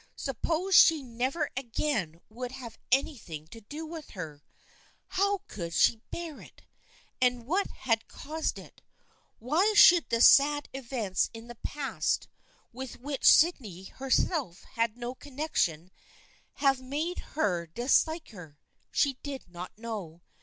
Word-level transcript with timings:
Suppose 0.15 0.73
she 0.73 1.03
never 1.03 1.51
again 1.55 2.21
would 2.27 2.53
have 2.53 2.79
anything 2.91 3.45
to 3.49 3.61
do 3.61 3.85
with 3.85 4.09
her? 4.17 4.43
How 5.09 5.41
could 5.47 5.75
she 5.75 6.01
bear 6.09 6.41
it? 6.41 6.63
And 7.21 7.45
what 7.45 7.67
had 7.69 8.07
caused 8.07 8.57
it? 8.57 8.81
Why 9.37 9.73
should 9.77 10.09
the 10.09 10.19
sad 10.19 10.67
events 10.73 11.29
in 11.35 11.45
the 11.45 11.53
past, 11.53 12.27
with 12.73 12.99
which 12.99 13.23
Sydney 13.25 13.83
herself 13.83 14.63
had 14.71 14.97
no 14.97 15.13
connection, 15.13 15.91
have 16.53 16.81
made 16.81 17.19
her 17.37 17.67
dislike 17.67 18.29
her? 18.29 18.57
She 18.91 19.19
did 19.21 19.47
not 19.49 19.77
know. 19.77 20.23